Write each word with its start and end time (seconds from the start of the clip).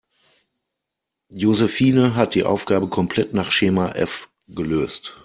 Josephine 1.29 2.15
hat 2.15 2.33
die 2.33 2.43
Aufgabe 2.43 2.87
komplett 2.87 3.35
nach 3.35 3.51
Schema 3.51 3.87
F 3.89 4.29
gelöst. 4.47 5.19